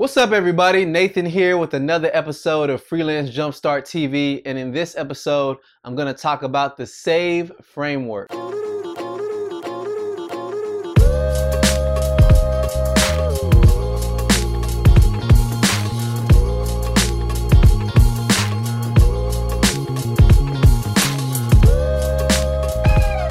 [0.00, 0.86] What's up, everybody?
[0.86, 4.40] Nathan here with another episode of Freelance Jumpstart TV.
[4.46, 8.32] And in this episode, I'm going to talk about the SAVE framework.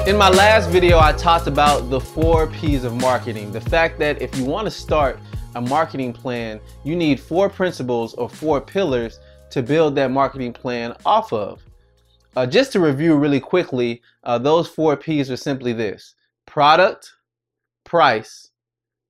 [0.06, 3.50] In my last video, I talked about the four P's of marketing.
[3.50, 5.18] The fact that if you want to start
[5.54, 9.18] a marketing plan, you need four principles or four pillars
[9.50, 11.62] to build that marketing plan off of.
[12.36, 16.14] Uh, just to review really quickly, uh, those four P's are simply this
[16.46, 17.12] product,
[17.84, 18.50] price,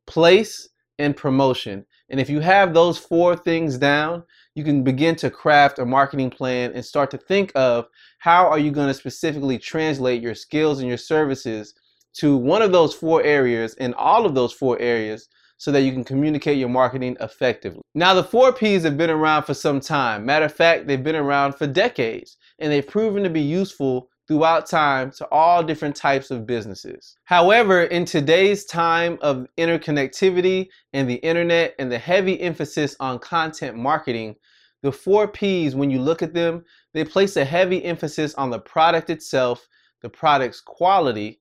[0.07, 1.85] place, and promotion.
[2.09, 6.31] And if you have those four things down, you can begin to craft a marketing
[6.31, 7.87] plan and start to think of
[8.19, 11.75] how are you going to specifically translate your skills and your services
[12.15, 15.29] to one of those four areas and all of those four areas
[15.61, 17.83] so that you can communicate your marketing effectively.
[17.95, 20.25] Now, the four P's have been around for some time.
[20.25, 24.65] Matter of fact, they've been around for decades and they've proven to be useful throughout
[24.65, 27.15] time to all different types of businesses.
[27.25, 33.77] However, in today's time of interconnectivity and the internet and the heavy emphasis on content
[33.77, 34.37] marketing,
[34.83, 38.61] the four P's, when you look at them, they place a heavy emphasis on the
[38.61, 39.69] product itself,
[40.01, 41.40] the product's quality.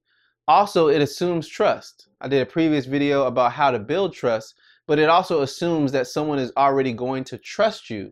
[0.50, 2.08] Also, it assumes trust.
[2.22, 4.56] I did a previous video about how to build trust,
[4.88, 8.12] but it also assumes that someone is already going to trust you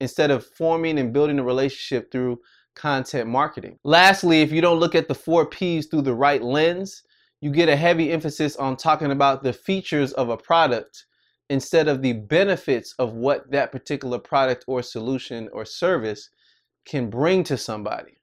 [0.00, 2.40] instead of forming and building a relationship through
[2.74, 3.78] content marketing.
[3.84, 7.04] Lastly, if you don't look at the four P's through the right lens,
[7.40, 11.06] you get a heavy emphasis on talking about the features of a product
[11.48, 16.28] instead of the benefits of what that particular product or solution or service
[16.84, 18.17] can bring to somebody.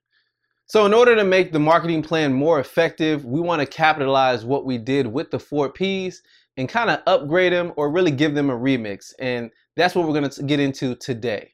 [0.66, 4.64] So, in order to make the marketing plan more effective, we want to capitalize what
[4.64, 6.22] we did with the four P's
[6.56, 9.12] and kind of upgrade them or really give them a remix.
[9.18, 11.52] And that's what we're going to get into today.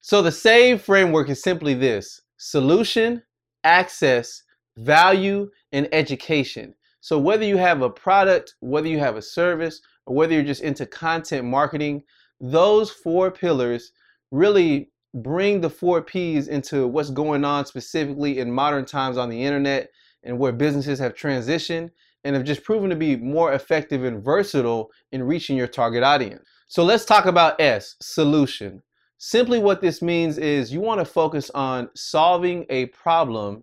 [0.00, 3.22] So, the SAVE framework is simply this solution,
[3.64, 4.42] access,
[4.76, 6.74] value, and education.
[7.04, 10.62] So whether you have a product, whether you have a service, or whether you're just
[10.62, 12.02] into content marketing,
[12.40, 13.92] those four pillars
[14.30, 19.42] really bring the four P's into what's going on specifically in modern times on the
[19.42, 19.90] internet
[20.24, 21.90] and where businesses have transitioned
[22.24, 26.48] and have just proven to be more effective and versatile in reaching your target audience.
[26.66, 28.82] So let's talk about S, solution.
[29.18, 33.62] Simply what this means is you want to focus on solving a problem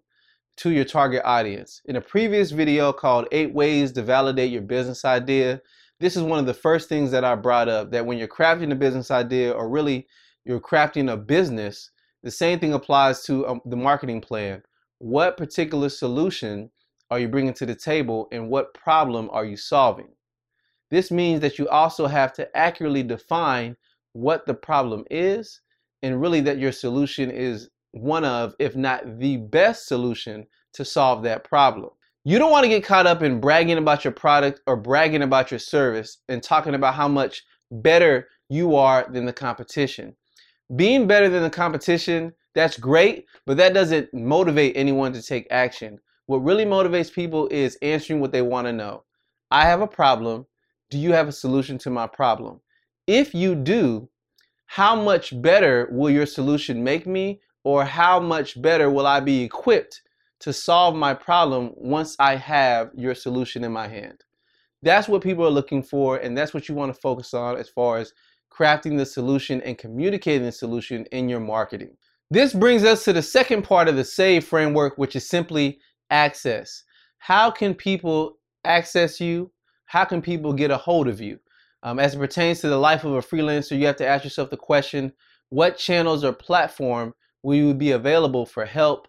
[0.57, 1.81] to your target audience.
[1.85, 5.61] In a previous video called eight ways to validate your business idea,
[5.99, 8.71] this is one of the first things that I brought up that when you're crafting
[8.71, 10.07] a business idea or really
[10.45, 11.91] you're crafting a business,
[12.23, 14.63] the same thing applies to um, the marketing plan.
[14.99, 16.69] What particular solution
[17.09, 20.09] are you bringing to the table and what problem are you solving?
[20.89, 23.77] This means that you also have to accurately define
[24.13, 25.61] what the problem is
[26.03, 31.23] and really that your solution is one of, if not the best solution to solve
[31.23, 31.89] that problem.
[32.23, 35.49] You don't want to get caught up in bragging about your product or bragging about
[35.49, 40.15] your service and talking about how much better you are than the competition.
[40.75, 45.99] Being better than the competition, that's great, but that doesn't motivate anyone to take action.
[46.27, 49.03] What really motivates people is answering what they want to know.
[49.49, 50.45] I have a problem.
[50.89, 52.61] Do you have a solution to my problem?
[53.07, 54.09] If you do,
[54.65, 59.43] how much better will your solution make me or how much better will I be
[59.43, 60.01] equipped
[60.39, 64.23] to solve my problem once I have your solution in my hand?
[64.81, 67.67] That's what people are looking for and that's what you want to focus on as
[67.69, 68.13] far as
[68.61, 71.97] crafting the solution and communicating the solution in your marketing.
[72.29, 75.79] This brings us to the second part of the SAVE framework, which is simply
[76.11, 76.83] access.
[77.17, 79.51] How can people access you?
[79.85, 81.39] How can people get a hold of you?
[81.81, 84.51] Um, as it pertains to the life of a freelancer, you have to ask yourself
[84.51, 85.11] the question
[85.49, 89.07] what channels or platform will you be available for help,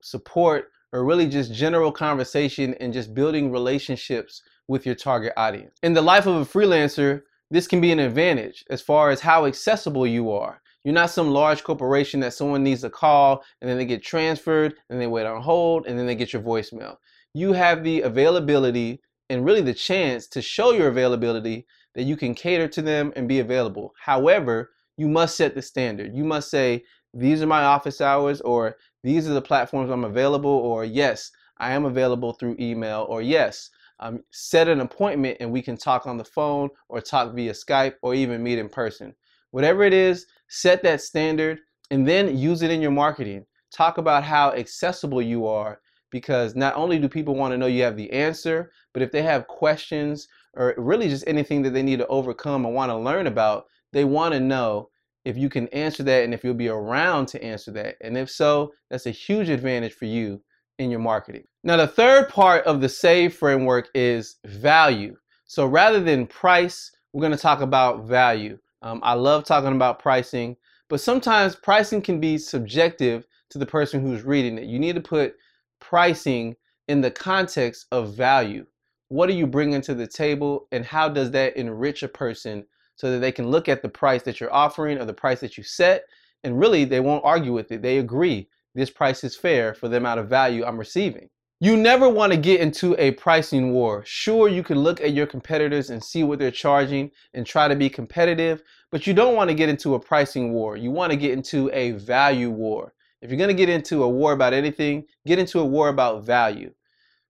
[0.00, 5.76] support, or really just general conversation and just building relationships with your target audience?
[5.82, 9.46] In the life of a freelancer, this can be an advantage as far as how
[9.46, 10.62] accessible you are.
[10.84, 14.74] You're not some large corporation that someone needs a call and then they get transferred
[14.88, 16.96] and they wait on hold and then they get your voicemail.
[17.34, 22.34] You have the availability and really the chance to show your availability that you can
[22.34, 23.94] cater to them and be available.
[24.00, 26.14] However, you must set the standard.
[26.14, 30.50] You must say, these are my office hours, or these are the platforms I'm available,
[30.50, 35.62] or yes, I am available through email, or yes, um, set an appointment and we
[35.62, 39.14] can talk on the phone or talk via Skype or even meet in person.
[39.50, 41.60] Whatever it is, set that standard
[41.90, 43.44] and then use it in your marketing.
[43.72, 45.80] Talk about how accessible you are
[46.10, 49.22] because not only do people want to know you have the answer, but if they
[49.22, 53.26] have questions or really just anything that they need to overcome and want to learn
[53.26, 54.88] about, they want to know
[55.24, 57.96] if you can answer that and if you'll be around to answer that.
[58.00, 60.42] And if so, that's a huge advantage for you
[60.78, 61.44] in your marketing.
[61.62, 65.16] Now, the third part of the SAVE framework is value.
[65.44, 68.58] So rather than price, we're going to talk about value.
[68.80, 70.56] Um, I love talking about pricing,
[70.88, 74.64] but sometimes pricing can be subjective to the person who's reading it.
[74.64, 75.34] You need to put
[75.80, 76.56] pricing
[76.88, 78.64] in the context of value.
[79.08, 82.64] What are you bringing to the table, and how does that enrich a person
[82.96, 85.58] so that they can look at the price that you're offering or the price that
[85.58, 86.04] you set,
[86.42, 87.82] and really they won't argue with it.
[87.82, 91.28] They agree this price is fair for the amount of value I'm receiving.
[91.62, 94.02] You never want to get into a pricing war.
[94.06, 97.76] Sure, you can look at your competitors and see what they're charging and try to
[97.76, 100.78] be competitive, but you don't want to get into a pricing war.
[100.78, 102.94] You want to get into a value war.
[103.20, 106.24] If you're going to get into a war about anything, get into a war about
[106.24, 106.72] value.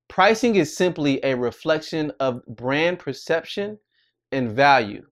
[0.09, 3.79] Pricing is simply a reflection of brand perception
[4.31, 5.05] and value.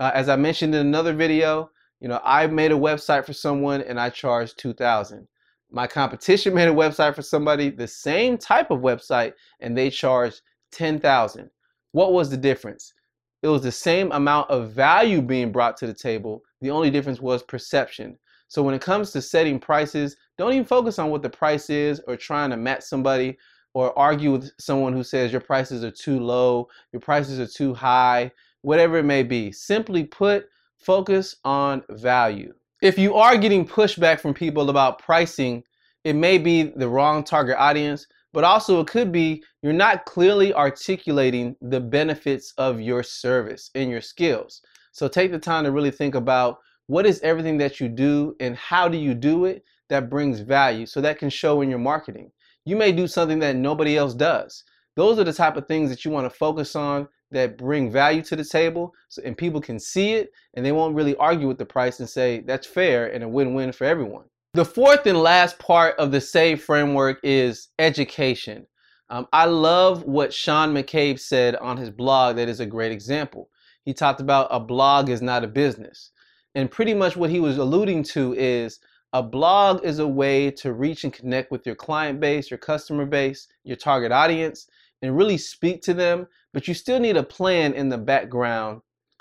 [0.00, 3.82] Uh, as I mentioned in another video, you know, I made a website for someone
[3.82, 5.28] and I charged 2000
[5.74, 10.40] my competition made a website for somebody, the same type of website, and they charged
[10.70, 11.50] 10,000.
[11.92, 12.94] What was the difference?
[13.42, 16.42] It was the same amount of value being brought to the table.
[16.60, 18.16] The only difference was perception.
[18.46, 22.00] So when it comes to setting prices, don't even focus on what the price is
[22.06, 23.36] or trying to match somebody
[23.74, 27.74] or argue with someone who says your prices are too low, your prices are too
[27.74, 28.30] high,
[28.62, 29.50] whatever it may be.
[29.50, 30.46] Simply put,
[30.78, 32.54] focus on value.
[32.84, 35.62] If you are getting pushback from people about pricing,
[36.04, 40.52] it may be the wrong target audience, but also it could be you're not clearly
[40.52, 44.60] articulating the benefits of your service and your skills.
[44.92, 48.54] So take the time to really think about what is everything that you do and
[48.54, 52.30] how do you do it that brings value so that can show in your marketing.
[52.66, 54.62] You may do something that nobody else does.
[54.94, 58.22] Those are the type of things that you want to focus on that bring value
[58.22, 61.58] to the table so, and people can see it and they won't really argue with
[61.58, 64.24] the price and say that's fair and a win-win for everyone.
[64.54, 68.66] The fourth and last part of the SAVE framework is education.
[69.10, 73.50] Um, I love what Sean McCabe said on his blog that is a great example.
[73.84, 76.12] He talked about a blog is not a business.
[76.54, 78.78] And pretty much what he was alluding to is
[79.12, 83.06] a blog is a way to reach and connect with your client base, your customer
[83.06, 84.68] base, your target audience,
[85.02, 88.80] and really speak to them but you still need a plan in the background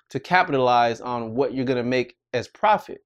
[0.09, 3.01] to capitalize on what you're going to make as profit.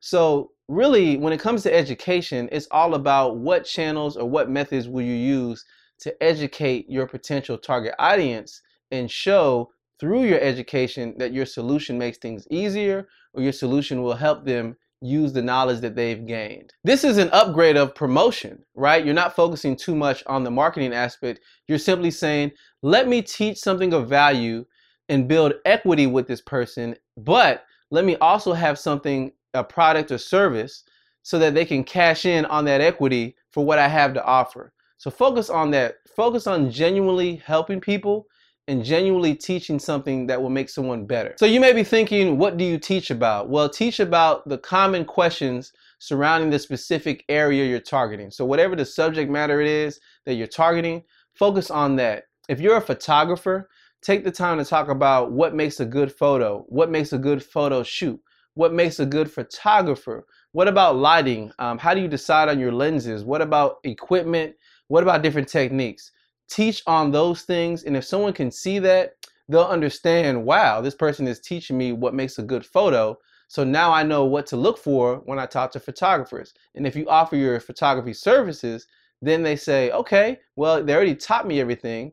[0.00, 4.88] So really, when it comes to education, it's all about what channels or what methods
[4.88, 5.62] will you use
[6.00, 9.70] to educate your potential target audience and show
[10.00, 14.74] through your education that your solution makes things easier or your solution will help them
[15.00, 16.72] use the knowledge that they've gained.
[16.84, 19.04] This is an upgrade of promotion, right?
[19.04, 21.40] You're not focusing too much on the marketing aspect.
[21.68, 22.52] You're simply saying,
[22.82, 24.64] let me teach something of value
[25.08, 30.18] and build equity with this person, but let me also have something, a product or
[30.18, 30.82] service,
[31.22, 34.72] so that they can cash in on that equity for what I have to offer.
[34.98, 35.96] So focus on that.
[36.14, 38.26] Focus on genuinely helping people
[38.68, 41.34] and genuinely teaching something that will make someone better.
[41.38, 43.48] So you may be thinking, what do you teach about?
[43.48, 48.30] Well, teach about the common questions surrounding the specific area you're targeting.
[48.30, 51.04] So whatever the subject matter it is that you're targeting,
[51.34, 52.24] focus on that.
[52.48, 53.68] If you're a photographer,
[54.02, 57.42] take the time to talk about what makes a good photo, what makes a good
[57.42, 58.20] photo shoot,
[58.54, 62.72] what makes a good photographer, what about lighting, um, how do you decide on your
[62.72, 64.54] lenses, what about equipment,
[64.88, 66.10] what about different techniques
[66.48, 67.84] teach on those things.
[67.84, 69.14] And if someone can see that,
[69.48, 73.16] they'll understand, wow, this person is teaching me what makes a good photo.
[73.48, 76.52] So now I know what to look for when I talk to photographers.
[76.74, 78.86] And if you offer your photography services,
[79.22, 82.12] then they say, okay, well, they already taught me everything.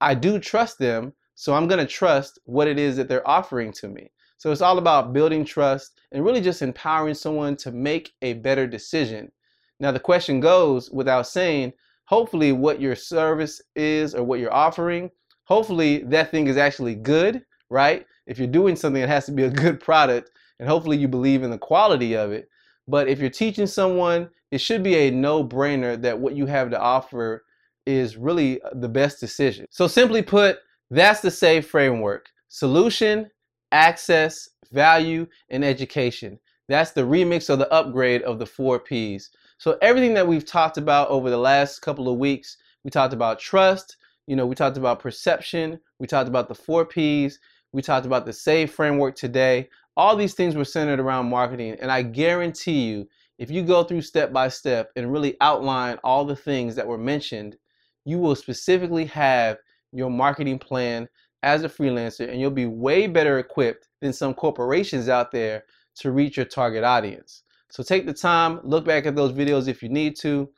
[0.00, 1.12] I do trust them.
[1.34, 4.10] So I'm going to trust what it is that they're offering to me.
[4.38, 8.66] So it's all about building trust and really just empowering someone to make a better
[8.66, 9.32] decision.
[9.80, 11.72] Now, the question goes without saying,
[12.06, 15.10] hopefully what your service is or what you're offering,
[15.44, 18.06] hopefully that thing is actually good, right?
[18.26, 21.42] If you're doing something, it has to be a good product, and hopefully you believe
[21.42, 22.48] in the quality of it.
[22.88, 26.80] But if you're teaching someone, it should be a no-brainer that what you have to
[26.80, 27.44] offer
[27.84, 29.66] is really uh, the best decision.
[29.70, 30.58] So simply put,
[30.90, 32.28] that's the SAVE framework.
[32.48, 33.28] Solution,
[33.72, 36.38] access, value, and education.
[36.68, 39.30] That's the remix or the upgrade of the four P's.
[39.58, 43.38] So everything that we've talked about over the last couple of weeks, we talked about
[43.38, 43.96] trust,
[44.26, 47.38] you know, we talked about perception, we talked about the four P's,
[47.72, 49.68] we talked about the SAVE framework today.
[49.96, 51.76] All these things were centered around marketing.
[51.80, 53.08] And I guarantee you,
[53.38, 56.98] if you go through step by step and really outline all the things that were
[56.98, 57.56] mentioned,
[58.04, 59.58] you will specifically have
[59.92, 61.08] your marketing plan
[61.42, 65.64] as a freelancer and you'll be way better equipped than some corporations out there
[65.96, 67.42] to reach your target audience.
[67.70, 70.48] So take the time, look back at those videos if you need to.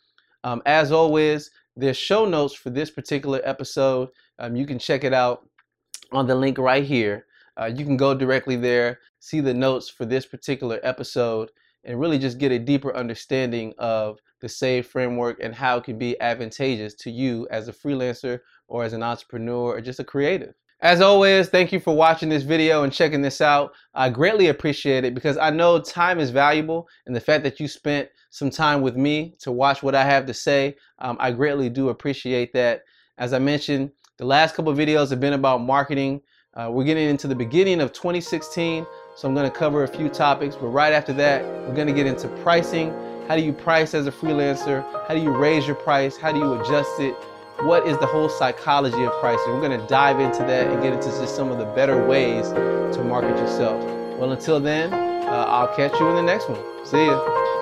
[0.44, 4.08] Um, as always, there's show notes for this particular episode.
[4.38, 5.48] Um, you can check it out
[6.12, 7.26] on the link right here.
[7.58, 11.50] Uh, you can go directly there, see the notes for this particular episode,
[11.84, 15.98] and really just get a deeper understanding of the SAVE framework and how it can
[15.98, 20.54] be advantageous to you as a freelancer or as an entrepreneur or just a creative.
[20.80, 23.72] As always, thank you for watching this video and checking this out.
[23.94, 27.66] I greatly appreciate it because I know time is valuable and the fact that you
[27.66, 31.68] spent some time with me to watch what I have to say, um, I greatly
[31.68, 32.84] do appreciate that.
[33.18, 36.20] As I mentioned, the last couple videos have been about marketing.
[36.54, 40.54] Uh, we're getting into the beginning of 2016, so I'm to cover a few topics.
[40.54, 42.90] But right after that, we're to get into pricing.
[43.26, 44.84] How do you price as a freelancer?
[45.08, 46.16] How do you raise your price?
[46.16, 47.16] How do you adjust it?
[47.62, 49.52] What is the whole psychology of pricing?
[49.52, 52.48] We're going to dive into that and get into just some of the better ways
[52.50, 53.82] to market yourself.
[54.16, 56.62] Well, until then, uh, I'll catch you in the next one.
[56.86, 57.57] See ya.